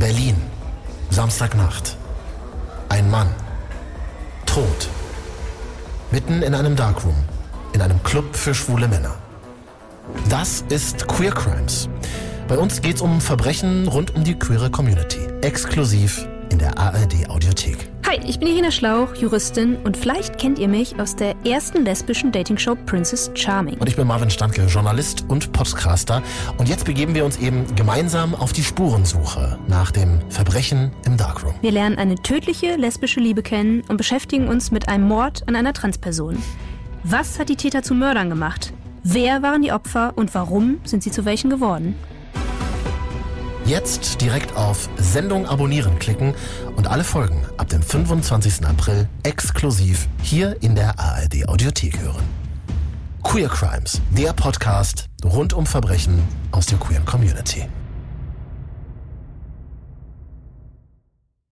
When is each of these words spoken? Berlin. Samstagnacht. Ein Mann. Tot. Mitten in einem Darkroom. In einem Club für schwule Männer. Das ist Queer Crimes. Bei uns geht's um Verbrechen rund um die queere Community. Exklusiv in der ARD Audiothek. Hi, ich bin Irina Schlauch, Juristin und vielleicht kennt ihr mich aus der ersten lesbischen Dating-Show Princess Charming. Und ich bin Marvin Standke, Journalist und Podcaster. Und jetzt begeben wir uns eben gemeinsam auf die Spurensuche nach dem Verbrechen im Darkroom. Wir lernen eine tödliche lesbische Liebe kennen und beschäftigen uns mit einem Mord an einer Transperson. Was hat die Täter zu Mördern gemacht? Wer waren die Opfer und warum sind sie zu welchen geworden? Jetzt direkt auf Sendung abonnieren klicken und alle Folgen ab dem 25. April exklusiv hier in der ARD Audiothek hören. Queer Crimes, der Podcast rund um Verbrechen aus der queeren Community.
Berlin. 0.00 0.34
Samstagnacht. 1.10 1.98
Ein 2.88 3.10
Mann. 3.10 3.28
Tot. 4.46 4.88
Mitten 6.10 6.40
in 6.42 6.54
einem 6.54 6.74
Darkroom. 6.74 7.14
In 7.74 7.82
einem 7.82 8.02
Club 8.02 8.34
für 8.34 8.54
schwule 8.54 8.88
Männer. 8.88 9.14
Das 10.30 10.64
ist 10.70 11.06
Queer 11.06 11.32
Crimes. 11.32 11.90
Bei 12.48 12.56
uns 12.56 12.80
geht's 12.80 13.02
um 13.02 13.20
Verbrechen 13.20 13.86
rund 13.88 14.14
um 14.16 14.24
die 14.24 14.38
queere 14.38 14.70
Community. 14.70 15.20
Exklusiv 15.42 16.26
in 16.50 16.58
der 16.58 16.78
ARD 16.78 17.28
Audiothek. 17.28 17.90
Hi, 18.10 18.18
ich 18.26 18.40
bin 18.40 18.48
Irina 18.48 18.72
Schlauch, 18.72 19.14
Juristin 19.14 19.76
und 19.84 19.96
vielleicht 19.96 20.36
kennt 20.36 20.58
ihr 20.58 20.66
mich 20.66 20.98
aus 20.98 21.14
der 21.14 21.36
ersten 21.46 21.84
lesbischen 21.84 22.32
Dating-Show 22.32 22.74
Princess 22.84 23.30
Charming. 23.34 23.78
Und 23.78 23.88
ich 23.88 23.94
bin 23.94 24.04
Marvin 24.08 24.30
Standke, 24.30 24.66
Journalist 24.66 25.24
und 25.28 25.52
Podcaster. 25.52 26.20
Und 26.58 26.68
jetzt 26.68 26.86
begeben 26.86 27.14
wir 27.14 27.24
uns 27.24 27.38
eben 27.38 27.64
gemeinsam 27.76 28.34
auf 28.34 28.52
die 28.52 28.64
Spurensuche 28.64 29.56
nach 29.68 29.92
dem 29.92 30.18
Verbrechen 30.28 30.90
im 31.06 31.16
Darkroom. 31.16 31.54
Wir 31.60 31.70
lernen 31.70 31.98
eine 31.98 32.16
tödliche 32.16 32.74
lesbische 32.74 33.20
Liebe 33.20 33.44
kennen 33.44 33.84
und 33.86 33.96
beschäftigen 33.96 34.48
uns 34.48 34.72
mit 34.72 34.88
einem 34.88 35.06
Mord 35.06 35.46
an 35.46 35.54
einer 35.54 35.72
Transperson. 35.72 36.36
Was 37.04 37.38
hat 37.38 37.48
die 37.48 37.54
Täter 37.54 37.84
zu 37.84 37.94
Mördern 37.94 38.28
gemacht? 38.28 38.72
Wer 39.04 39.44
waren 39.44 39.62
die 39.62 39.70
Opfer 39.70 40.14
und 40.16 40.34
warum 40.34 40.80
sind 40.82 41.04
sie 41.04 41.12
zu 41.12 41.24
welchen 41.24 41.48
geworden? 41.48 41.94
Jetzt 43.70 44.20
direkt 44.20 44.56
auf 44.56 44.88
Sendung 44.96 45.46
abonnieren 45.46 46.00
klicken 46.00 46.34
und 46.74 46.88
alle 46.88 47.04
Folgen 47.04 47.46
ab 47.56 47.68
dem 47.68 47.82
25. 47.82 48.66
April 48.66 49.08
exklusiv 49.22 50.08
hier 50.24 50.60
in 50.60 50.74
der 50.74 50.98
ARD 50.98 51.46
Audiothek 51.46 51.96
hören. 52.00 52.24
Queer 53.22 53.48
Crimes, 53.48 54.00
der 54.10 54.32
Podcast 54.32 55.06
rund 55.24 55.52
um 55.52 55.66
Verbrechen 55.66 56.20
aus 56.50 56.66
der 56.66 56.78
queeren 56.78 57.04
Community. 57.04 57.68